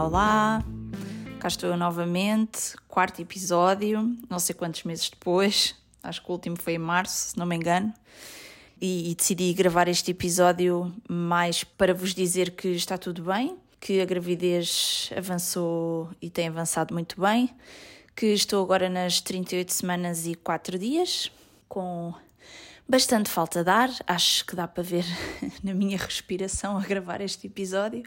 Olá! 0.00 0.64
Cá 1.40 1.48
estou 1.48 1.70
eu 1.70 1.76
novamente, 1.76 2.76
quarto 2.86 3.20
episódio, 3.20 4.16
não 4.30 4.38
sei 4.38 4.54
quantos 4.54 4.84
meses 4.84 5.10
depois, 5.10 5.74
acho 6.00 6.22
que 6.22 6.30
o 6.30 6.32
último 6.34 6.56
foi 6.56 6.74
em 6.74 6.78
março, 6.78 7.30
se 7.30 7.36
não 7.36 7.44
me 7.44 7.56
engano, 7.56 7.92
e, 8.80 9.10
e 9.10 9.14
decidi 9.16 9.52
gravar 9.52 9.88
este 9.88 10.12
episódio 10.12 10.94
mais 11.08 11.64
para 11.64 11.92
vos 11.92 12.14
dizer 12.14 12.52
que 12.52 12.68
está 12.68 12.96
tudo 12.96 13.24
bem, 13.24 13.56
que 13.80 14.00
a 14.00 14.04
gravidez 14.04 15.10
avançou 15.16 16.08
e 16.22 16.30
tem 16.30 16.46
avançado 16.46 16.94
muito 16.94 17.20
bem, 17.20 17.50
que 18.14 18.26
estou 18.26 18.62
agora 18.62 18.88
nas 18.88 19.20
38 19.20 19.72
semanas 19.72 20.28
e 20.28 20.36
4 20.36 20.78
dias, 20.78 21.28
com 21.68 22.14
bastante 22.88 23.28
falta 23.28 23.64
de 23.64 23.70
ar, 23.70 23.90
acho 24.06 24.46
que 24.46 24.54
dá 24.54 24.68
para 24.68 24.84
ver 24.84 25.04
na 25.60 25.74
minha 25.74 25.98
respiração 25.98 26.78
a 26.78 26.82
gravar 26.82 27.20
este 27.20 27.48
episódio, 27.48 28.04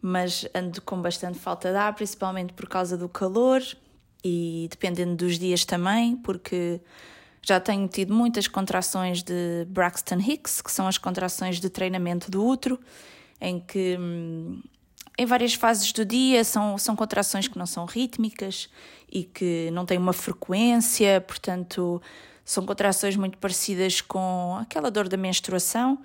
mas 0.00 0.46
ando 0.54 0.80
com 0.82 1.00
bastante 1.00 1.38
falta 1.38 1.70
de 1.70 1.76
ar, 1.76 1.94
principalmente 1.94 2.52
por 2.52 2.68
causa 2.68 2.96
do 2.96 3.08
calor 3.08 3.62
e 4.24 4.66
dependendo 4.70 5.16
dos 5.16 5.38
dias 5.38 5.64
também, 5.64 6.16
porque 6.16 6.80
já 7.42 7.60
tenho 7.60 7.86
tido 7.88 8.12
muitas 8.12 8.46
contrações 8.48 9.22
de 9.22 9.64
Braxton 9.68 10.18
Hicks, 10.18 10.60
que 10.60 10.70
são 10.70 10.86
as 10.86 10.98
contrações 10.98 11.60
de 11.60 11.70
treinamento 11.70 12.30
do 12.30 12.44
útero, 12.44 12.78
em 13.40 13.60
que 13.60 13.96
hum, 13.98 14.60
em 15.16 15.26
várias 15.26 15.54
fases 15.54 15.92
do 15.92 16.04
dia 16.04 16.44
são, 16.44 16.78
são 16.78 16.94
contrações 16.94 17.48
que 17.48 17.58
não 17.58 17.66
são 17.66 17.84
rítmicas 17.86 18.68
e 19.10 19.24
que 19.24 19.70
não 19.72 19.84
têm 19.84 19.98
uma 19.98 20.12
frequência, 20.12 21.20
portanto 21.20 22.00
são 22.44 22.64
contrações 22.64 23.16
muito 23.16 23.36
parecidas 23.36 24.00
com 24.00 24.56
aquela 24.60 24.90
dor 24.90 25.08
da 25.08 25.16
menstruação. 25.16 25.98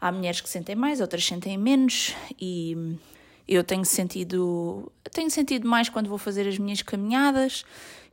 Há 0.00 0.10
mulheres 0.10 0.40
que 0.40 0.48
sentem 0.48 0.74
mais, 0.74 1.00
outras 1.00 1.26
sentem 1.26 1.58
menos 1.58 2.14
e 2.40 2.96
eu 3.50 3.64
tenho 3.64 3.84
sentido, 3.84 4.92
tenho 5.12 5.28
sentido 5.28 5.68
mais 5.68 5.88
quando 5.88 6.08
vou 6.08 6.18
fazer 6.18 6.46
as 6.46 6.56
minhas 6.56 6.82
caminhadas. 6.82 7.64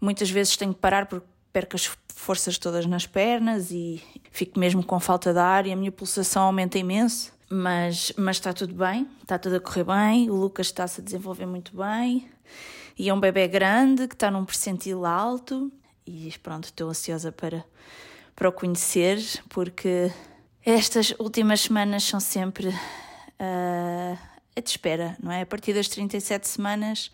Muitas 0.01 0.31
vezes 0.31 0.57
tenho 0.57 0.73
que 0.73 0.79
parar 0.79 1.05
porque 1.05 1.27
perco 1.53 1.75
as 1.75 1.85
forças 2.07 2.57
todas 2.57 2.87
nas 2.87 3.05
pernas 3.05 3.69
e 3.69 4.01
fico 4.31 4.59
mesmo 4.59 4.83
com 4.83 4.99
falta 4.99 5.31
de 5.31 5.39
ar 5.39 5.67
e 5.67 5.71
a 5.71 5.75
minha 5.75 5.91
pulsação 5.91 6.43
aumenta 6.43 6.79
imenso. 6.79 7.31
Mas, 7.49 8.11
mas 8.17 8.37
está 8.37 8.51
tudo 8.51 8.73
bem, 8.73 9.07
está 9.21 9.37
tudo 9.37 9.57
a 9.57 9.59
correr 9.59 9.83
bem. 9.83 10.29
O 10.29 10.35
Lucas 10.35 10.67
está-se 10.67 11.01
a 11.01 11.03
desenvolver 11.03 11.45
muito 11.45 11.77
bem 11.77 12.27
e 12.97 13.07
é 13.07 13.13
um 13.13 13.19
bebê 13.19 13.47
grande 13.47 14.07
que 14.07 14.15
está 14.15 14.31
num 14.31 14.43
percentil 14.43 15.05
alto 15.05 15.71
e 16.05 16.33
pronto, 16.41 16.65
estou 16.65 16.89
ansiosa 16.89 17.31
para, 17.31 17.63
para 18.35 18.49
o 18.49 18.51
conhecer, 18.51 19.19
porque 19.49 20.11
estas 20.65 21.13
últimas 21.19 21.61
semanas 21.61 22.03
são 22.03 22.19
sempre 22.19 22.69
uh, 22.69 24.17
a 24.57 24.61
de 24.61 24.69
espera, 24.69 25.15
não 25.21 25.31
é? 25.31 25.41
A 25.41 25.45
partir 25.45 25.73
das 25.73 25.87
37 25.87 26.47
semanas 26.47 27.11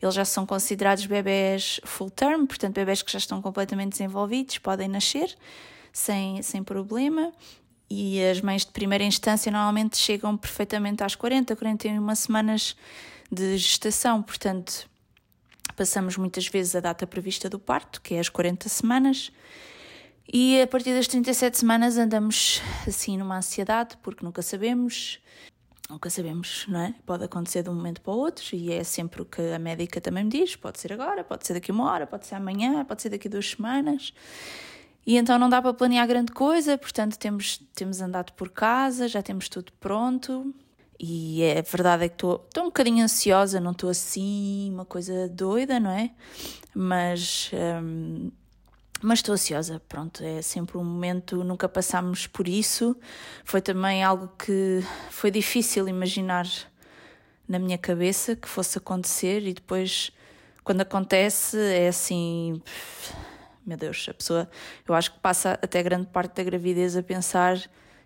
eles 0.00 0.14
já 0.14 0.24
são 0.24 0.46
considerados 0.46 1.06
bebés 1.06 1.80
full 1.84 2.10
term, 2.10 2.46
portanto, 2.46 2.74
bebés 2.74 3.02
que 3.02 3.10
já 3.10 3.18
estão 3.18 3.42
completamente 3.42 3.92
desenvolvidos, 3.92 4.58
podem 4.58 4.88
nascer 4.88 5.36
sem, 5.92 6.40
sem 6.40 6.62
problema. 6.62 7.32
E 7.90 8.22
as 8.22 8.40
mães 8.40 8.64
de 8.64 8.70
primeira 8.70 9.02
instância 9.02 9.50
normalmente 9.50 9.96
chegam 9.96 10.36
perfeitamente 10.36 11.02
às 11.02 11.14
40, 11.14 11.56
41 11.56 12.14
semanas 12.14 12.76
de 13.30 13.56
gestação, 13.56 14.22
portanto, 14.22 14.88
passamos 15.74 16.16
muitas 16.16 16.46
vezes 16.46 16.76
a 16.76 16.80
data 16.80 17.06
prevista 17.06 17.48
do 17.48 17.58
parto, 17.58 18.00
que 18.00 18.14
é 18.14 18.20
as 18.20 18.28
40 18.28 18.68
semanas, 18.68 19.32
e 20.30 20.60
a 20.60 20.66
partir 20.66 20.92
das 20.94 21.08
37 21.08 21.58
semanas 21.58 21.96
andamos 21.96 22.60
assim 22.86 23.16
numa 23.16 23.38
ansiedade, 23.38 23.96
porque 24.02 24.22
nunca 24.22 24.42
sabemos, 24.42 25.18
nunca 25.88 26.10
sabemos, 26.10 26.66
não 26.68 26.80
é? 26.80 26.94
Pode 27.06 27.24
acontecer 27.24 27.62
de 27.62 27.70
um 27.70 27.74
momento 27.74 28.00
para 28.00 28.12
o 28.12 28.16
outro, 28.16 28.54
e 28.54 28.72
é 28.72 28.84
sempre 28.84 29.22
o 29.22 29.24
que 29.24 29.40
a 29.40 29.58
médica 29.58 30.00
também 30.00 30.24
me 30.24 30.30
diz: 30.30 30.54
pode 30.56 30.78
ser 30.78 30.92
agora, 30.92 31.24
pode 31.24 31.46
ser 31.46 31.54
daqui 31.54 31.70
a 31.70 31.74
uma 31.74 31.90
hora, 31.90 32.06
pode 32.06 32.26
ser 32.26 32.34
amanhã, 32.34 32.84
pode 32.84 33.02
ser 33.02 33.08
daqui 33.10 33.28
a 33.28 33.30
duas 33.30 33.50
semanas. 33.50 34.12
E 35.06 35.16
então 35.16 35.38
não 35.38 35.48
dá 35.48 35.62
para 35.62 35.72
planear 35.72 36.06
grande 36.06 36.32
coisa, 36.32 36.76
portanto 36.76 37.18
temos, 37.18 37.58
temos 37.74 38.00
andado 38.00 38.32
por 38.34 38.50
casa, 38.50 39.08
já 39.08 39.22
temos 39.22 39.48
tudo 39.48 39.72
pronto, 39.80 40.54
e 41.00 41.42
é 41.42 41.62
verdade 41.62 42.04
é 42.04 42.08
que 42.08 42.14
estou 42.16 42.46
um 42.58 42.64
bocadinho 42.64 43.02
ansiosa, 43.02 43.58
não 43.58 43.70
estou 43.70 43.88
assim, 43.88 44.70
uma 44.72 44.84
coisa 44.84 45.28
doida, 45.28 45.80
não 45.80 45.90
é? 45.90 46.10
Mas. 46.74 47.50
Um, 47.82 48.30
mas 49.00 49.20
estou 49.20 49.34
ansiosa, 49.34 49.80
pronto, 49.88 50.24
é 50.24 50.42
sempre 50.42 50.76
um 50.76 50.84
momento, 50.84 51.44
nunca 51.44 51.68
passámos 51.68 52.26
por 52.26 52.48
isso. 52.48 52.96
Foi 53.44 53.60
também 53.60 54.02
algo 54.02 54.28
que 54.36 54.82
foi 55.10 55.30
difícil 55.30 55.88
imaginar 55.88 56.46
na 57.46 57.58
minha 57.58 57.78
cabeça 57.78 58.34
que 58.34 58.48
fosse 58.48 58.76
acontecer 58.78 59.46
e 59.46 59.54
depois, 59.54 60.10
quando 60.64 60.80
acontece, 60.80 61.56
é 61.58 61.88
assim. 61.88 62.60
Meu 63.64 63.76
Deus, 63.76 64.06
a 64.08 64.14
pessoa, 64.14 64.50
eu 64.86 64.94
acho 64.94 65.12
que 65.12 65.20
passa 65.20 65.58
até 65.62 65.82
grande 65.82 66.06
parte 66.06 66.34
da 66.34 66.42
gravidez 66.42 66.96
a 66.96 67.02
pensar: 67.02 67.56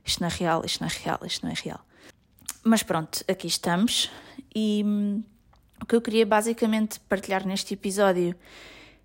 isto 0.05 0.21
não 0.21 0.29
é 0.29 0.31
real, 0.31 0.63
isto 0.65 0.81
não 0.81 0.89
é 0.89 0.93
real, 0.93 1.21
isto 1.25 1.47
não 1.47 1.53
é 1.53 1.55
real. 1.57 1.81
Mas 2.63 2.83
pronto, 2.83 3.25
aqui 3.27 3.47
estamos 3.47 4.11
e 4.55 4.83
hum, 4.85 5.23
o 5.81 5.87
que 5.87 5.97
eu 5.97 6.03
queria 6.03 6.27
basicamente 6.27 7.01
partilhar 7.01 7.47
neste 7.47 7.75
episódio 7.75 8.37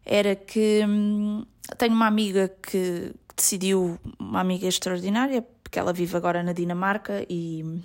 era 0.06 0.36
que 0.36 0.84
hum, 0.88 1.46
tenho 1.78 1.94
uma 1.94 2.08
amiga 2.08 2.50
que, 2.62 3.14
decidiu, 3.36 4.00
uma 4.20 4.42
amiga 4.42 4.68
extraordinária, 4.68 5.44
porque 5.64 5.78
ela 5.78 5.94
vive 5.94 6.18
agora 6.18 6.42
na 6.42 6.54
Dinamarca 6.54 7.26
e, 7.30 7.82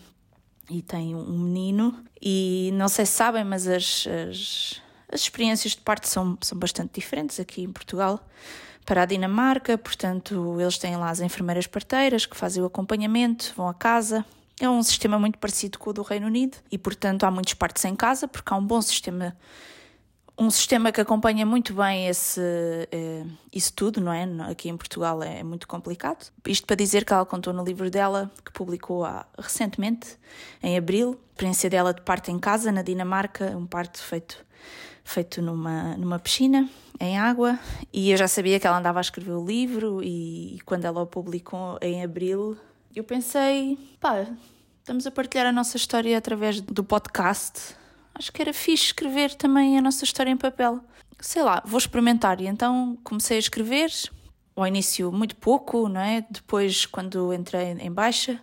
e 0.70 0.81
tem 0.82 1.15
um 1.15 1.38
menino. 1.38 2.03
E 2.21 2.71
não 2.75 2.88
sei 2.88 3.04
se 3.04 3.12
sabem, 3.12 3.44
mas 3.44 3.66
as, 3.66 4.06
as, 4.06 4.81
as 5.12 5.21
experiências 5.21 5.72
de 5.72 5.81
parto 5.82 6.09
são, 6.09 6.38
são 6.41 6.59
bastante 6.59 6.94
diferentes 6.94 7.38
aqui 7.38 7.62
em 7.62 7.71
Portugal 7.72 8.26
para 8.84 9.03
a 9.03 9.06
Dinamarca, 9.06 9.78
portanto, 9.78 10.60
eles 10.60 10.76
têm 10.76 10.97
lá 10.97 11.09
as 11.09 11.21
enfermeiras 11.21 11.69
parteiras 11.69 12.26
que 12.26 12.37
fazem 12.37 12.62
o 12.62 12.66
acompanhamento, 12.66 13.53
vão 13.56 13.69
a 13.69 13.75
casa, 13.75 14.25
é 14.60 14.69
um 14.69 14.82
sistema 14.82 15.19
muito 15.19 15.38
parecido 15.38 15.78
com 15.78 15.91
o 15.91 15.92
do 15.92 16.03
Reino 16.03 16.26
Unido 16.26 16.56
e, 16.71 16.76
portanto, 16.76 17.25
há 17.25 17.31
muitos 17.31 17.54
partos 17.54 17.84
em 17.84 17.94
casa, 17.94 18.26
porque 18.26 18.53
há 18.53 18.56
um 18.56 18.66
bom 18.66 18.82
sistema, 18.82 19.37
um 20.38 20.50
sistema 20.50 20.91
que 20.91 21.00
acompanha 21.00 21.44
muito 21.44 21.75
bem 21.75 22.09
esse, 22.09 22.41
eh, 22.91 23.25
isso 23.53 23.72
tudo, 23.75 24.00
não 24.00 24.12
é? 24.12 24.25
Aqui 24.50 24.69
em 24.69 24.76
Portugal 24.76 25.22
é, 25.22 25.41
é 25.41 25.43
muito 25.43 25.69
complicado. 25.69 26.32
Isto 26.47 26.66
para 26.66 26.76
dizer 26.76 27.04
que 27.04 27.12
ela 27.12 27.26
contou 27.26 27.53
no 27.53 27.62
livro 27.62 27.91
dela, 27.91 28.31
que 28.44 28.53
publicou 28.53 29.04
há, 29.04 29.26
recentemente, 29.38 30.16
em 30.62 30.76
abril, 30.76 31.12
a 31.12 31.32
experiência 31.32 31.71
dela 31.71 31.92
de 31.92 32.00
parto 32.00 32.31
em 32.31 32.38
casa, 32.38 32.72
na 32.72 32.82
Dinamarca, 32.82 33.56
um 33.56 33.66
parto 33.66 34.03
feito 34.03 34.44
feito 35.04 35.42
numa, 35.42 35.97
numa 35.97 36.19
piscina, 36.19 36.69
em 37.00 37.19
água, 37.19 37.59
e 37.92 38.12
eu 38.12 38.16
já 38.16 38.28
sabia 38.28 38.60
que 38.60 38.66
ela 38.66 38.78
andava 38.78 39.00
a 39.00 39.03
escrever 39.03 39.32
o 39.32 39.44
livro, 39.44 40.00
e, 40.03 40.56
e 40.56 40.60
quando 40.60 40.84
ela 40.84 41.03
o 41.03 41.06
publicou 41.06 41.76
em 41.82 42.04
abril, 42.04 42.56
eu 42.94 43.03
pensei, 43.03 43.76
pá, 44.00 44.26
estamos 44.78 45.06
a 45.06 45.10
partilhar 45.10 45.47
a 45.47 45.53
nossa 45.53 45.76
história 45.76 46.16
através 46.16 46.60
do 46.60 46.84
podcast. 46.84 47.75
Acho 48.14 48.32
que 48.32 48.42
era 48.42 48.52
fixe 48.52 48.86
escrever 48.86 49.34
também 49.34 49.78
a 49.78 49.82
nossa 49.82 50.04
história 50.04 50.30
em 50.30 50.36
papel. 50.36 50.80
Sei 51.20 51.42
lá, 51.42 51.62
vou 51.64 51.78
experimentar. 51.78 52.40
E 52.40 52.46
então 52.46 52.98
comecei 53.02 53.36
a 53.36 53.40
escrever, 53.40 53.90
ao 54.54 54.66
início 54.66 55.10
muito 55.10 55.36
pouco, 55.36 55.88
não 55.88 56.00
é? 56.00 56.24
Depois, 56.28 56.86
quando 56.86 57.32
entrei 57.32 57.76
em 57.80 57.90
baixa 57.90 58.38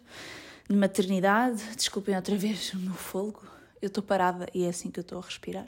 de 0.69 0.75
maternidade, 0.75 1.63
desculpem 1.75 2.15
outra 2.15 2.35
vez 2.35 2.73
o 2.73 2.77
meu 2.77 2.93
fogo, 2.93 3.41
eu 3.81 3.87
estou 3.87 4.03
parada 4.03 4.47
e 4.53 4.65
é 4.65 4.69
assim 4.69 4.91
que 4.91 4.99
eu 4.99 5.01
estou 5.01 5.19
a 5.19 5.21
respirar. 5.21 5.67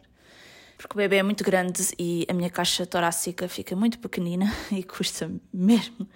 Porque 0.78 0.94
o 0.94 0.98
bebê 0.98 1.18
é 1.18 1.24
muito 1.24 1.44
grande 1.44 1.84
e 1.98 2.26
a 2.28 2.34
minha 2.34 2.50
caixa 2.50 2.86
torácica 2.86 3.48
fica 3.48 3.76
muito 3.76 4.00
pequenina 4.00 4.52
e 4.72 4.84
custa 4.84 5.32
mesmo 5.54 6.08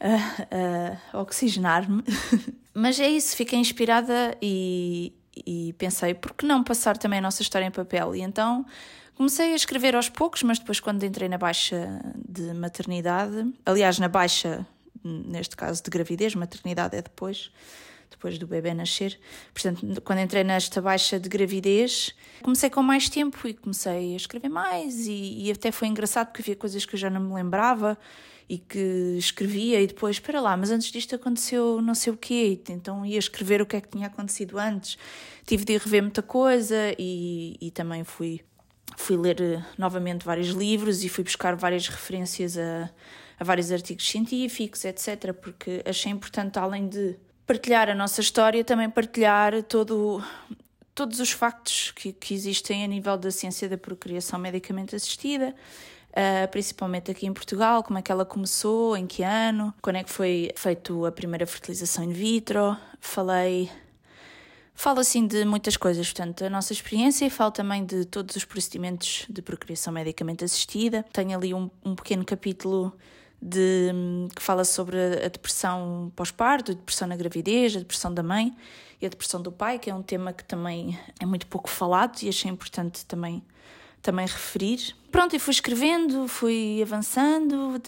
a, 0.00 1.16
a 1.16 1.20
oxigenar-me. 1.20 2.02
Mas 2.74 2.98
é 2.98 3.08
isso, 3.08 3.36
fiquei 3.36 3.58
inspirada 3.58 4.36
e, 4.40 5.12
e 5.46 5.72
pensei, 5.74 6.14
por 6.14 6.32
que 6.32 6.46
não 6.46 6.62
passar 6.62 6.96
também 6.96 7.18
a 7.18 7.22
nossa 7.22 7.42
história 7.42 7.66
em 7.66 7.70
papel? 7.70 8.14
E 8.14 8.20
então 8.20 8.64
comecei 9.14 9.52
a 9.52 9.56
escrever 9.56 9.94
aos 9.94 10.08
poucos, 10.08 10.42
mas 10.42 10.58
depois, 10.58 10.80
quando 10.80 11.04
entrei 11.04 11.28
na 11.28 11.38
baixa 11.38 12.00
de 12.28 12.54
maternidade, 12.54 13.52
aliás, 13.66 13.98
na 13.98 14.08
baixa, 14.08 14.66
neste 15.04 15.56
caso 15.56 15.82
de 15.82 15.90
gravidez, 15.90 16.34
maternidade 16.34 16.96
é 16.96 17.02
depois, 17.02 17.50
depois 18.10 18.38
do 18.38 18.46
bebê 18.46 18.74
nascer. 18.74 19.18
Portanto, 19.54 20.00
quando 20.02 20.18
entrei 20.18 20.44
nesta 20.44 20.82
baixa 20.82 21.18
de 21.18 21.28
gravidez, 21.28 22.14
comecei 22.42 22.68
com 22.68 22.82
mais 22.82 23.08
tempo 23.08 23.46
e 23.46 23.54
comecei 23.54 24.14
a 24.14 24.16
escrever 24.16 24.48
mais, 24.48 25.06
e, 25.06 25.46
e 25.46 25.50
até 25.52 25.70
foi 25.70 25.88
engraçado 25.88 26.26
porque 26.26 26.42
havia 26.42 26.56
coisas 26.56 26.84
que 26.84 26.94
eu 26.94 26.98
já 26.98 27.08
não 27.08 27.20
me 27.20 27.34
lembrava 27.34 27.96
e 28.50 28.58
que 28.58 29.14
escrevia 29.16 29.80
e 29.80 29.86
depois, 29.86 30.16
espera 30.16 30.40
lá, 30.40 30.56
mas 30.56 30.72
antes 30.72 30.90
disto 30.90 31.14
aconteceu 31.14 31.80
não 31.80 31.94
sei 31.94 32.12
o 32.12 32.16
quê, 32.16 32.60
então 32.68 33.06
ia 33.06 33.18
escrever 33.18 33.62
o 33.62 33.66
que 33.66 33.76
é 33.76 33.80
que 33.80 33.88
tinha 33.88 34.08
acontecido 34.08 34.58
antes. 34.58 34.98
Tive 35.46 35.64
de 35.64 35.78
rever 35.78 36.02
muita 36.02 36.20
coisa 36.20 36.92
e, 36.98 37.56
e 37.60 37.70
também 37.70 38.02
fui, 38.02 38.40
fui 38.96 39.16
ler 39.16 39.40
eh, 39.40 39.62
novamente 39.78 40.26
vários 40.26 40.48
livros 40.48 41.04
e 41.04 41.08
fui 41.08 41.22
buscar 41.22 41.54
várias 41.54 41.86
referências 41.86 42.58
a, 42.58 42.90
a 43.38 43.44
vários 43.44 43.70
artigos 43.70 44.08
científicos, 44.08 44.84
etc., 44.84 45.32
porque 45.32 45.82
achei 45.86 46.10
importante, 46.10 46.58
além 46.58 46.88
de 46.88 47.16
partilhar 47.50 47.90
a 47.90 47.94
nossa 47.96 48.20
história, 48.20 48.62
também 48.62 48.88
partilhar 48.88 49.60
todo 49.64 50.22
todos 50.94 51.18
os 51.18 51.32
factos 51.32 51.90
que, 51.90 52.12
que 52.12 52.32
existem 52.32 52.84
a 52.84 52.86
nível 52.86 53.18
da 53.18 53.32
ciência 53.32 53.68
da 53.68 53.76
procriação 53.76 54.38
medicamente 54.38 54.94
assistida. 54.94 55.52
Uh, 56.10 56.46
principalmente 56.52 57.10
aqui 57.10 57.26
em 57.26 57.32
Portugal, 57.32 57.82
como 57.82 57.98
é 57.98 58.02
que 58.02 58.12
ela 58.12 58.24
começou, 58.24 58.96
em 58.96 59.04
que 59.04 59.24
ano, 59.24 59.74
quando 59.82 59.96
é 59.96 60.04
que 60.04 60.10
foi 60.10 60.52
feito 60.54 61.04
a 61.04 61.10
primeira 61.10 61.44
fertilização 61.44 62.04
in 62.04 62.12
vitro. 62.12 62.76
Falei 63.00 63.68
Falo 64.72 65.00
assim 65.00 65.26
de 65.26 65.44
muitas 65.44 65.76
coisas, 65.76 66.06
portanto, 66.06 66.44
a 66.44 66.50
nossa 66.50 66.72
experiência 66.72 67.26
e 67.26 67.30
falo 67.30 67.50
também 67.50 67.84
de 67.84 68.04
todos 68.04 68.36
os 68.36 68.44
procedimentos 68.44 69.26
de 69.28 69.42
procriação 69.42 69.92
medicamente 69.92 70.44
assistida. 70.44 71.04
Tenho 71.12 71.36
ali 71.36 71.52
um, 71.52 71.68
um 71.84 71.96
pequeno 71.96 72.24
capítulo 72.24 72.96
de, 73.40 73.90
que 74.34 74.42
fala 74.42 74.64
sobre 74.64 74.98
a 75.24 75.28
depressão 75.28 76.12
pós-parto, 76.14 76.72
a 76.72 76.74
depressão 76.74 77.08
na 77.08 77.16
gravidez, 77.16 77.76
a 77.76 77.78
depressão 77.78 78.12
da 78.12 78.22
mãe 78.22 78.54
e 79.00 79.06
a 79.06 79.08
depressão 79.08 79.40
do 79.40 79.50
pai, 79.50 79.78
que 79.78 79.88
é 79.88 79.94
um 79.94 80.02
tema 80.02 80.32
que 80.32 80.44
também 80.44 80.98
é 81.18 81.24
muito 81.24 81.46
pouco 81.46 81.70
falado 81.70 82.20
e 82.22 82.28
achei 82.28 82.50
importante 82.50 83.06
também, 83.06 83.42
também 84.02 84.26
referir. 84.26 84.94
Pronto, 85.10 85.34
e 85.34 85.38
fui 85.38 85.52
escrevendo, 85.52 86.28
fui 86.28 86.80
avançando 86.82 87.80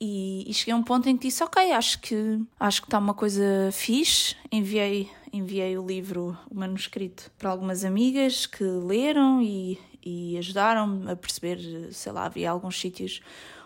e, 0.00 0.48
e 0.48 0.54
cheguei 0.54 0.74
a 0.74 0.76
um 0.76 0.82
ponto 0.82 1.08
em 1.08 1.16
que 1.16 1.26
disse, 1.28 1.42
ok, 1.42 1.72
acho 1.72 2.00
que 2.00 2.40
acho 2.60 2.82
que 2.82 2.86
está 2.86 2.98
uma 2.98 3.14
coisa 3.14 3.70
fixe, 3.72 4.36
enviei 4.52 5.10
enviei 5.32 5.76
o 5.76 5.86
livro, 5.86 6.36
o 6.50 6.54
manuscrito, 6.54 7.30
para 7.38 7.50
algumas 7.50 7.84
amigas 7.84 8.46
que 8.46 8.64
leram 8.64 9.42
e, 9.42 9.78
e 10.04 10.38
ajudaram-me 10.38 11.10
a 11.10 11.16
perceber, 11.16 11.92
sei 11.92 12.12
lá, 12.12 12.26
havia 12.26 12.50
alguns 12.50 12.80
sítios 12.80 13.20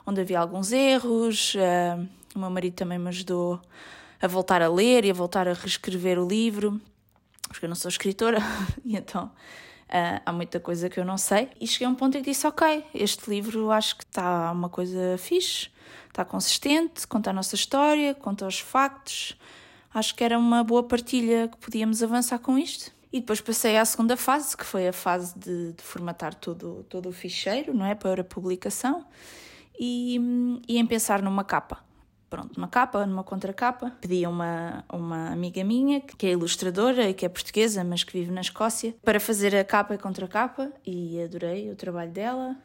onde 0.06 0.20
havia 0.20 0.38
alguns 0.38 0.72
erros. 0.72 1.54
Uh, 1.54 2.08
o 2.34 2.38
meu 2.38 2.50
marido 2.50 2.74
também 2.74 2.98
me 2.98 3.08
ajudou 3.08 3.60
a 4.20 4.26
voltar 4.26 4.62
a 4.62 4.68
ler 4.68 5.04
e 5.04 5.10
a 5.10 5.14
voltar 5.14 5.48
a 5.48 5.52
reescrever 5.52 6.18
o 6.18 6.26
livro, 6.26 6.80
porque 7.48 7.66
eu 7.66 7.68
não 7.68 7.76
sou 7.76 7.88
escritora 7.88 8.38
e 8.84 8.96
então 8.96 9.26
uh, 9.26 10.22
há 10.24 10.32
muita 10.32 10.60
coisa 10.60 10.88
que 10.88 10.98
eu 10.98 11.04
não 11.04 11.18
sei. 11.18 11.50
E 11.60 11.66
cheguei 11.66 11.86
a 11.86 11.90
um 11.90 11.94
ponto 11.94 12.16
em 12.16 12.22
que 12.22 12.30
disse: 12.30 12.46
Ok, 12.46 12.84
este 12.94 13.28
livro 13.28 13.70
acho 13.70 13.96
que 13.96 14.04
está 14.04 14.50
uma 14.52 14.68
coisa 14.68 15.16
fixe, 15.18 15.68
está 16.08 16.24
consistente, 16.24 17.06
conta 17.06 17.30
a 17.30 17.32
nossa 17.32 17.54
história, 17.54 18.14
conta 18.14 18.46
os 18.46 18.58
factos 18.58 19.36
acho 19.94 20.14
que 20.14 20.24
era 20.24 20.38
uma 20.38 20.64
boa 20.64 20.82
partilha 20.82 21.48
que 21.48 21.56
podíamos 21.58 22.02
avançar 22.02 22.38
com 22.38 22.58
isto. 22.58 22.92
E 23.12 23.20
depois 23.20 23.40
passei 23.40 23.76
à 23.76 23.84
segunda 23.84 24.16
fase, 24.16 24.56
que 24.56 24.64
foi 24.64 24.88
a 24.88 24.92
fase 24.92 25.38
de, 25.38 25.72
de 25.72 25.82
formatar 25.82 26.34
todo, 26.34 26.84
todo 26.88 27.10
o 27.10 27.12
ficheiro, 27.12 27.74
não 27.74 27.84
é? 27.84 27.94
Para 27.94 28.24
publicação 28.24 29.04
e, 29.78 30.20
e 30.68 30.78
em 30.78 30.86
pensar 30.86 31.22
numa 31.22 31.44
capa. 31.44 31.84
Pronto, 32.28 32.56
uma 32.56 32.68
capa, 32.68 33.04
numa 33.04 33.22
contracapa. 33.22 33.90
Pedi 34.00 34.24
a 34.24 34.28
uma, 34.30 34.84
uma 34.90 35.30
amiga 35.30 35.62
minha, 35.62 36.00
que 36.00 36.26
é 36.26 36.30
ilustradora 36.30 37.10
e 37.10 37.14
que 37.14 37.26
é 37.26 37.28
portuguesa, 37.28 37.84
mas 37.84 38.04
que 38.04 38.12
vive 38.12 38.32
na 38.32 38.40
Escócia, 38.40 38.94
para 39.04 39.20
fazer 39.20 39.54
a 39.54 39.62
capa 39.62 39.94
e 39.94 39.98
contracapa 39.98 40.72
e 40.86 41.20
adorei 41.20 41.70
o 41.70 41.76
trabalho 41.76 42.10
dela. 42.10 42.56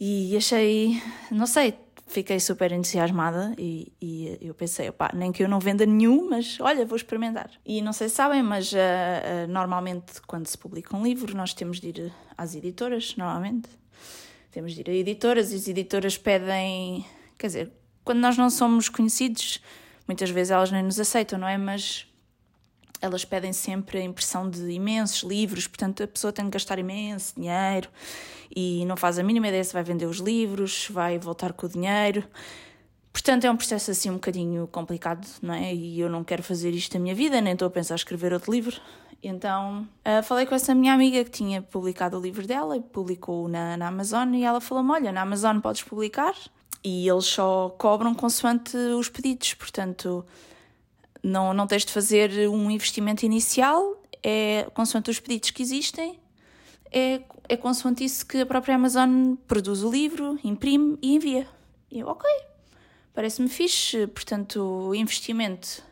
E 0.00 0.34
achei, 0.34 0.98
não 1.30 1.46
sei, 1.46 1.74
fiquei 2.06 2.40
super 2.40 2.72
entusiasmada 2.72 3.54
e, 3.56 3.92
e 4.00 4.38
eu 4.40 4.54
pensei, 4.54 4.88
opá, 4.88 5.10
nem 5.14 5.30
que 5.30 5.42
eu 5.42 5.48
não 5.48 5.60
venda 5.60 5.86
nenhum, 5.86 6.28
mas 6.28 6.58
olha, 6.60 6.86
vou 6.86 6.96
experimentar. 6.96 7.50
E 7.64 7.80
não 7.80 7.92
sei 7.92 8.08
se 8.08 8.16
sabem, 8.16 8.42
mas 8.42 8.72
uh, 8.72 8.76
uh, 8.76 9.52
normalmente 9.52 10.20
quando 10.26 10.46
se 10.46 10.58
publica 10.58 10.96
um 10.96 11.02
livro 11.04 11.36
nós 11.36 11.54
temos 11.54 11.80
de 11.80 11.88
ir 11.88 12.12
às 12.36 12.54
editoras, 12.54 13.14
normalmente. 13.16 13.68
Temos 14.50 14.72
de 14.72 14.80
ir 14.80 14.90
a 14.90 14.92
editoras 14.92 15.52
e 15.52 15.56
as 15.56 15.68
editoras 15.68 16.18
pedem, 16.18 17.04
quer 17.38 17.46
dizer, 17.46 17.72
quando 18.04 18.18
nós 18.18 18.36
não 18.36 18.50
somos 18.50 18.88
conhecidos, 18.88 19.60
muitas 20.08 20.30
vezes 20.30 20.50
elas 20.50 20.72
nem 20.72 20.82
nos 20.82 20.98
aceitam, 20.98 21.38
não 21.38 21.46
é? 21.46 21.56
Mas 21.56 22.06
elas 23.00 23.24
pedem 23.24 23.52
sempre 23.52 23.98
a 23.98 24.02
impressão 24.02 24.50
de 24.50 24.70
imensos 24.70 25.22
livros, 25.22 25.66
portanto 25.66 26.02
a 26.02 26.08
pessoa 26.08 26.32
tem 26.32 26.44
de 26.44 26.50
gastar 26.50 26.78
imenso 26.78 27.34
dinheiro 27.36 27.88
e 28.54 28.84
não 28.84 28.96
faz 28.96 29.18
a 29.18 29.22
mínima 29.22 29.48
ideia 29.48 29.62
se 29.62 29.72
vai 29.72 29.82
vender 29.82 30.06
os 30.06 30.18
livros, 30.18 30.88
vai 30.90 31.18
voltar 31.18 31.52
com 31.52 31.66
o 31.66 31.68
dinheiro. 31.68 32.24
Portanto, 33.12 33.44
é 33.44 33.50
um 33.50 33.56
processo 33.56 33.90
assim 33.90 34.10
um 34.10 34.14
bocadinho 34.14 34.66
complicado, 34.68 35.26
não 35.42 35.54
é? 35.54 35.74
E 35.74 36.00
eu 36.00 36.08
não 36.08 36.22
quero 36.22 36.42
fazer 36.42 36.70
isto 36.70 36.94
na 36.94 37.00
minha 37.00 37.14
vida, 37.14 37.40
nem 37.40 37.52
estou 37.52 37.66
a 37.66 37.70
pensar 37.70 37.94
escrever 37.96 38.32
outro 38.32 38.52
livro. 38.52 38.80
Então, 39.22 39.86
uh, 40.06 40.22
falei 40.22 40.46
com 40.46 40.54
essa 40.54 40.74
minha 40.74 40.94
amiga 40.94 41.22
que 41.24 41.30
tinha 41.30 41.60
publicado 41.60 42.16
o 42.16 42.20
livro 42.20 42.46
dela 42.46 42.76
e 42.76 42.80
publicou 42.80 43.48
na, 43.48 43.76
na 43.76 43.88
Amazon 43.88 44.34
e 44.34 44.44
ela 44.44 44.60
falou-me, 44.60 44.92
olha, 44.92 45.12
na 45.12 45.22
Amazon 45.22 45.60
podes 45.60 45.82
publicar 45.82 46.34
e 46.82 47.06
eles 47.06 47.26
só 47.26 47.68
cobram 47.78 48.14
consoante 48.14 48.76
os 48.76 49.10
pedidos, 49.10 49.52
portanto 49.52 50.24
não, 51.22 51.52
não 51.52 51.66
tens 51.66 51.84
de 51.84 51.92
fazer 51.92 52.48
um 52.48 52.70
investimento 52.70 53.26
inicial, 53.26 54.02
é 54.22 54.66
consoante 54.72 55.10
os 55.10 55.20
pedidos 55.20 55.50
que 55.50 55.62
existem, 55.62 56.18
é, 56.90 57.20
é 57.48 57.56
consoante 57.56 58.04
isso 58.04 58.24
que 58.24 58.38
a 58.38 58.46
própria 58.46 58.74
Amazon 58.74 59.34
produz 59.46 59.82
o 59.82 59.90
livro, 59.90 60.38
imprime 60.42 60.98
e 61.02 61.14
envia. 61.14 61.46
E 61.90 62.00
eu, 62.00 62.08
ok, 62.08 62.28
parece-me 63.14 63.48
fixe, 63.48 64.06
portanto, 64.08 64.94
investimento. 64.94 65.82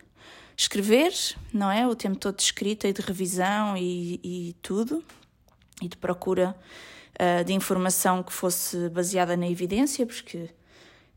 Escrever, 0.56 1.12
não 1.52 1.70
é? 1.70 1.86
O 1.86 1.94
tempo 1.94 2.16
todo 2.16 2.36
de 2.36 2.42
escrita 2.42 2.88
e 2.88 2.92
de 2.92 3.00
revisão 3.00 3.76
e, 3.76 4.20
e 4.24 4.56
tudo, 4.60 5.04
e 5.80 5.88
de 5.88 5.96
procura 5.96 6.56
uh, 7.14 7.44
de 7.44 7.52
informação 7.52 8.22
que 8.22 8.32
fosse 8.32 8.88
baseada 8.88 9.36
na 9.36 9.48
evidência, 9.48 10.04
porque 10.04 10.50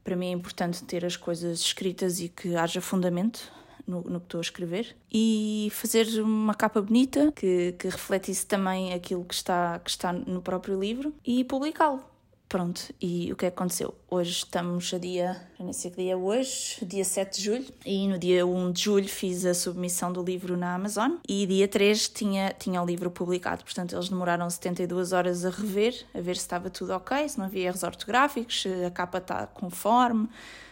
para 0.03 0.15
mim 0.15 0.27
é 0.27 0.31
importante 0.31 0.83
ter 0.83 1.05
as 1.05 1.15
coisas 1.15 1.59
escritas 1.59 2.19
e 2.19 2.29
que 2.29 2.55
haja 2.55 2.81
fundamento 2.81 3.51
no, 3.87 4.01
no 4.01 4.19
que 4.19 4.25
estou 4.25 4.39
a 4.39 4.41
escrever 4.41 4.95
e 5.11 5.69
fazer 5.71 6.07
uma 6.21 6.53
capa 6.53 6.81
bonita 6.81 7.31
que, 7.31 7.73
que 7.73 7.89
refletisse 7.89 8.45
também 8.45 8.93
aquilo 8.93 9.23
que 9.25 9.33
está, 9.33 9.79
que 9.79 9.89
está 9.89 10.13
no 10.13 10.41
próprio 10.41 10.79
livro 10.79 11.13
e 11.25 11.43
publicá-lo. 11.43 12.10
Pronto, 12.51 12.93
e 12.99 13.31
o 13.31 13.35
que 13.37 13.45
é 13.45 13.49
que 13.49 13.55
aconteceu? 13.55 13.95
Hoje 14.09 14.31
estamos 14.31 14.93
a 14.93 14.97
dia, 14.97 15.41
já 15.57 15.63
nem 15.63 15.71
sei 15.71 15.89
que 15.89 16.03
dia 16.03 16.11
é 16.11 16.15
hoje, 16.17 16.85
dia 16.85 17.05
7 17.05 17.37
de 17.37 17.45
julho, 17.45 17.65
e 17.85 18.05
no 18.09 18.19
dia 18.19 18.45
1 18.45 18.73
de 18.73 18.81
julho 18.81 19.07
fiz 19.07 19.45
a 19.45 19.53
submissão 19.53 20.11
do 20.11 20.21
livro 20.21 20.57
na 20.57 20.75
Amazon 20.75 21.13
e 21.25 21.45
dia 21.45 21.65
3 21.65 22.09
tinha, 22.09 22.53
tinha 22.59 22.81
o 22.81 22.85
livro 22.85 23.09
publicado. 23.09 23.63
Portanto, 23.63 23.95
eles 23.95 24.09
demoraram 24.09 24.49
72 24.49 25.13
horas 25.13 25.45
a 25.45 25.49
rever, 25.49 25.95
a 26.13 26.19
ver 26.19 26.35
se 26.35 26.41
estava 26.41 26.69
tudo 26.69 26.91
ok, 26.91 27.29
se 27.29 27.39
não 27.39 27.45
havia 27.45 27.67
erros 27.67 27.83
ortográficos, 27.83 28.63
se 28.63 28.83
a 28.83 28.91
capa 28.91 29.19
está 29.19 29.47
conforme, 29.47 30.27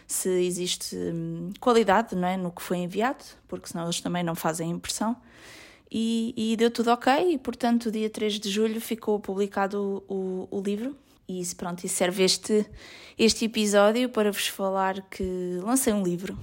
se 0.06 0.28
existe 0.28 0.94
hum, 0.94 1.48
qualidade 1.58 2.14
não 2.14 2.28
é, 2.28 2.36
no 2.36 2.52
que 2.52 2.60
foi 2.60 2.76
enviado, 2.76 3.24
porque 3.48 3.68
senão 3.68 3.84
eles 3.84 4.02
também 4.02 4.22
não 4.22 4.34
fazem 4.34 4.68
impressão. 4.68 5.16
E, 5.90 6.34
e 6.36 6.56
deu 6.58 6.70
tudo 6.70 6.90
ok, 6.90 7.32
e 7.32 7.38
portanto, 7.38 7.90
dia 7.90 8.10
3 8.10 8.38
de 8.38 8.50
julho 8.50 8.82
ficou 8.82 9.18
publicado 9.18 10.04
o, 10.06 10.46
o 10.50 10.60
livro. 10.60 10.94
E 11.30 11.54
pronto, 11.54 11.84
e 11.84 11.88
serve 11.88 12.24
este, 12.24 12.66
este 13.16 13.44
episódio 13.44 14.08
para 14.08 14.32
vos 14.32 14.48
falar 14.48 15.00
que 15.02 15.58
lancei 15.62 15.92
um 15.92 16.02
livro. 16.02 16.36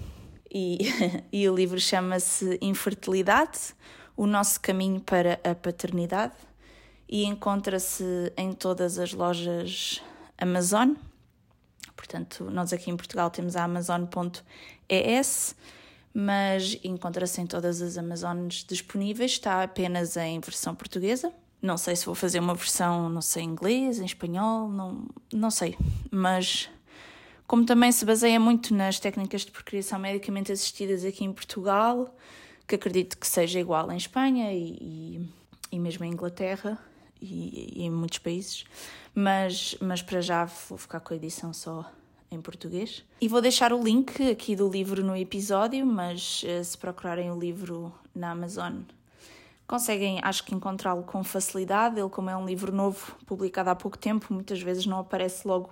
E, 0.49 0.77
e 1.31 1.49
o 1.49 1.55
livro 1.55 1.79
chama-se 1.79 2.57
Infertilidade: 2.61 3.75
O 4.15 4.25
Nosso 4.25 4.61
Caminho 4.61 5.01
para 5.01 5.39
a 5.43 5.53
Paternidade. 5.53 6.35
E 7.09 7.25
encontra-se 7.25 8.03
em 8.37 8.53
todas 8.53 8.97
as 8.97 9.13
lojas 9.13 10.01
Amazon 10.37 10.93
Portanto, 11.97 12.49
nós 12.51 12.71
aqui 12.71 12.91
em 12.91 12.95
Portugal 12.95 13.29
temos 13.31 13.55
a 13.55 13.63
Amazon.es, 13.63 15.55
mas 16.13 16.79
encontra-se 16.83 17.41
em 17.41 17.47
todas 17.47 17.81
as 17.81 17.97
Amazones 17.97 18.63
disponíveis, 18.63 19.31
está 19.31 19.63
apenas 19.63 20.15
em 20.15 20.39
versão 20.39 20.75
portuguesa. 20.75 21.33
Não 21.61 21.77
sei 21.77 21.95
se 21.95 22.05
vou 22.05 22.15
fazer 22.15 22.39
uma 22.39 22.53
versão, 22.53 23.09
não 23.09 23.21
sei, 23.21 23.43
em 23.43 23.47
inglês, 23.47 23.99
em 23.99 24.05
espanhol, 24.05 24.69
não, 24.69 25.05
não 25.33 25.49
sei. 25.49 25.75
Mas 26.11 26.69
como 27.47 27.65
também 27.65 27.91
se 27.91 28.03
baseia 28.03 28.39
muito 28.39 28.75
nas 28.75 28.99
técnicas 28.99 29.41
de 29.41 29.51
procriação 29.51 29.97
medicamente 29.97 30.51
assistidas 30.51 31.05
aqui 31.05 31.23
em 31.23 31.31
Portugal, 31.31 32.13
que 32.67 32.75
acredito 32.75 33.17
que 33.17 33.25
seja 33.25 33.59
igual 33.59 33.89
em 33.89 33.97
Espanha 33.97 34.53
e, 34.53 34.77
e, 34.81 35.29
e 35.71 35.79
mesmo 35.79 36.03
em 36.03 36.11
Inglaterra 36.11 36.77
e, 37.21 37.73
e, 37.77 37.83
em 37.83 37.89
muitos 37.89 38.19
países, 38.19 38.65
mas, 39.15 39.77
mas 39.79 40.01
para 40.01 40.19
já 40.19 40.43
vou 40.43 40.77
ficar 40.77 40.99
com 40.99 41.13
a 41.13 41.17
edição 41.17 41.53
só 41.53 41.89
em 42.29 42.41
português. 42.41 43.05
E 43.21 43.29
vou 43.29 43.41
deixar 43.41 43.71
o 43.71 43.81
link 43.81 44.29
aqui 44.29 44.53
do 44.53 44.69
livro 44.69 45.01
no 45.01 45.15
episódio, 45.15 45.85
mas 45.85 46.43
eh, 46.45 46.61
se 46.61 46.77
procurarem 46.77 47.31
o 47.31 47.39
livro 47.39 47.93
na 48.13 48.31
Amazon, 48.31 48.81
conseguem, 49.67 50.19
acho 50.23 50.43
que, 50.43 50.55
encontrá-lo 50.55 51.03
com 51.03 51.23
facilidade. 51.23 51.99
Ele, 51.99 52.09
como 52.09 52.29
é 52.29 52.37
um 52.37 52.45
livro 52.45 52.73
novo, 52.73 53.15
publicado 53.25 53.69
há 53.69 53.75
pouco 53.75 53.97
tempo, 53.97 54.33
muitas 54.33 54.61
vezes 54.61 54.85
não 54.85 54.99
aparece 54.99 55.47
logo 55.47 55.71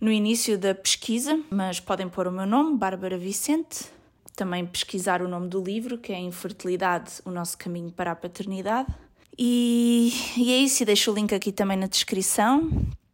no 0.00 0.10
início 0.10 0.58
da 0.58 0.74
pesquisa, 0.74 1.40
mas 1.48 1.78
podem 1.80 2.08
pôr 2.08 2.26
o 2.26 2.32
meu 2.32 2.44
nome, 2.44 2.76
Bárbara 2.76 3.16
Vicente. 3.16 3.86
Também 4.34 4.66
pesquisar 4.66 5.22
o 5.22 5.28
nome 5.28 5.48
do 5.48 5.62
livro, 5.62 5.96
que 5.96 6.12
é 6.12 6.18
Infertilidade, 6.18 7.22
o 7.24 7.30
nosso 7.30 7.56
caminho 7.56 7.92
para 7.92 8.10
a 8.10 8.16
paternidade. 8.16 8.92
E, 9.38 10.12
e 10.36 10.52
é 10.52 10.58
isso, 10.58 10.82
e 10.82 10.86
deixo 10.86 11.12
o 11.12 11.14
link 11.14 11.32
aqui 11.32 11.52
também 11.52 11.76
na 11.76 11.86
descrição, 11.86 12.70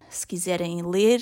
se 0.09 0.27
quiserem 0.27 0.83
ler, 0.83 1.21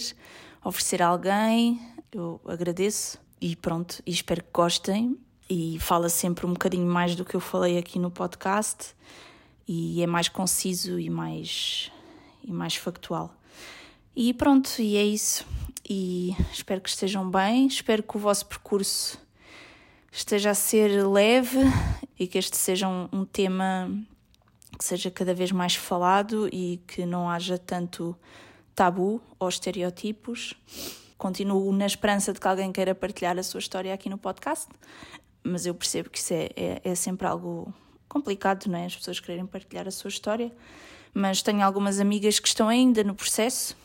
oferecer 0.65 1.03
a 1.03 1.09
alguém, 1.09 1.81
eu 2.13 2.41
agradeço. 2.47 3.19
E 3.41 3.55
pronto, 3.55 4.03
e 4.05 4.11
espero 4.11 4.43
que 4.43 4.51
gostem. 4.53 5.17
E 5.49 5.78
fala 5.81 6.09
sempre 6.09 6.45
um 6.45 6.52
bocadinho 6.52 6.87
mais 6.87 7.14
do 7.14 7.25
que 7.25 7.35
eu 7.35 7.40
falei 7.40 7.78
aqui 7.78 7.99
no 7.99 8.11
podcast. 8.11 8.95
e 9.67 10.02
é 10.02 10.07
mais 10.07 10.28
conciso 10.28 10.99
e 10.99 11.11
mais, 11.11 11.93
e 12.43 12.52
mais 12.52 12.75
factual. 12.75 13.35
E 14.17 14.33
pronto, 14.33 14.81
e 14.81 14.97
é 14.97 15.05
isso. 15.05 15.47
E 15.88 16.35
espero 16.52 16.81
que 16.81 16.88
estejam 16.88 17.31
bem, 17.31 17.67
espero 17.67 18.02
que 18.02 18.17
o 18.17 18.21
vosso 18.21 18.47
percurso 18.47 19.19
esteja 20.11 20.50
a 20.50 20.55
ser 20.55 21.07
leve 21.07 21.59
e 22.19 22.26
que 22.26 22.37
este 22.38 22.57
seja 22.57 22.88
um, 22.88 23.09
um 23.12 23.25
tema 23.25 23.90
que 24.78 24.85
seja 24.85 25.11
cada 25.11 25.33
vez 25.33 25.52
mais 25.52 25.75
falado 25.75 26.49
e 26.52 26.81
que 26.87 27.07
não 27.07 27.28
haja 27.28 27.57
tanto 27.59 28.17
tabu 28.75 29.21
ou 29.38 29.49
estereotipos. 29.49 30.55
Continuo 31.17 31.73
na 31.73 31.87
esperança 31.87 32.33
de 32.33 32.40
que 32.40 32.47
alguém 32.47 32.71
queira 32.71 32.95
partilhar 32.95 33.38
a 33.38 33.43
sua 33.43 33.59
história 33.59 33.93
aqui 33.93 34.09
no 34.09 34.19
podcast, 34.19 34.69
mas 35.49 35.67
eu 35.67 35.75
percebo 35.75 36.11
que 36.11 36.19
isso 36.19 36.33
é, 36.33 36.50
é, 36.57 36.81
é 36.85 36.95
sempre 36.95 37.26
algo 37.26 37.73
complicado, 38.09 38.67
não 38.67 38.78
é? 38.78 38.87
As 38.87 38.97
pessoas 38.97 39.21
quererem 39.21 39.47
partilhar 39.47 39.87
a 39.87 39.90
sua 39.90 40.09
história. 40.09 40.52
Mas 41.12 41.43
tenho 41.43 41.62
algumas 41.62 42.00
amigas 42.00 42.38
que 42.38 42.49
estão 42.49 42.69
ainda 42.69 43.02
no 43.02 43.14
processo, 43.14 43.76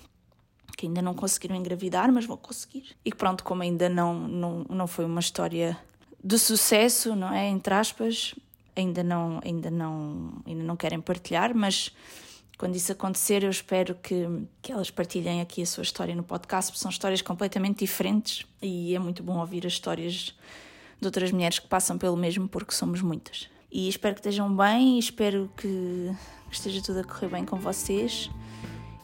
que 0.77 0.85
ainda 0.85 1.01
não 1.01 1.13
conseguiram 1.13 1.55
engravidar, 1.55 2.11
mas 2.11 2.25
vão 2.25 2.37
conseguir. 2.37 2.95
E 3.03 3.13
pronto, 3.13 3.43
como 3.43 3.61
ainda 3.61 3.89
não, 3.89 4.13
não, 4.27 4.65
não 4.69 4.87
foi 4.87 5.05
uma 5.05 5.19
história 5.19 5.77
de 6.23 6.37
sucesso, 6.37 7.15
não 7.15 7.33
é? 7.33 7.47
Entre 7.47 7.73
aspas, 7.73 8.35
ainda 8.75 9.03
não, 9.03 9.39
ainda 9.43 9.69
não, 9.69 10.33
ainda 10.45 10.63
não 10.63 10.75
querem 10.75 11.01
partilhar, 11.01 11.55
mas 11.55 11.91
quando 12.57 12.75
isso 12.75 12.91
acontecer, 12.91 13.43
eu 13.43 13.49
espero 13.49 13.95
que, 13.95 14.25
que 14.61 14.71
elas 14.71 14.89
partilhem 14.89 15.41
aqui 15.41 15.61
a 15.61 15.65
sua 15.65 15.81
história 15.81 16.15
no 16.15 16.23
podcast, 16.23 16.71
porque 16.71 16.81
são 16.81 16.91
histórias 16.91 17.21
completamente 17.21 17.79
diferentes 17.79 18.45
e 18.61 18.95
é 18.95 18.99
muito 18.99 19.21
bom 19.23 19.39
ouvir 19.39 19.65
as 19.65 19.73
histórias 19.73 20.33
de 21.03 21.07
outras 21.07 21.31
mulheres 21.31 21.59
que 21.59 21.67
passam 21.67 21.97
pelo 21.97 22.17
mesmo, 22.17 22.47
porque 22.47 22.73
somos 22.73 23.01
muitas. 23.01 23.49
E 23.71 23.89
espero 23.89 24.15
que 24.15 24.21
estejam 24.21 24.55
bem, 24.55 24.97
espero 24.97 25.49
que 25.57 26.11
esteja 26.51 26.81
tudo 26.81 26.99
a 26.99 27.03
correr 27.03 27.27
bem 27.27 27.45
com 27.45 27.57
vocês. 27.57 28.29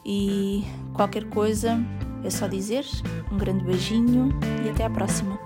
E 0.04 0.64
qualquer 0.94 1.28
coisa 1.28 1.78
é 2.24 2.30
só 2.30 2.46
dizer 2.46 2.84
um 3.30 3.36
grande 3.36 3.64
beijinho 3.64 4.30
e 4.64 4.70
até 4.70 4.84
à 4.84 4.90
próxima. 4.90 5.38